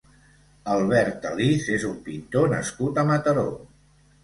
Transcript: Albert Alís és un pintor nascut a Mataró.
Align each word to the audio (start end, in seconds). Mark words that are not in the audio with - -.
Albert 0.75 1.27
Alís 1.33 1.69
és 1.77 1.87
un 1.91 2.01
pintor 2.09 2.51
nascut 2.57 3.01
a 3.03 3.07
Mataró. 3.13 3.47